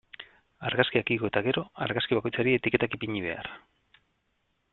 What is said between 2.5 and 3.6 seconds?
etiketak ipini behar.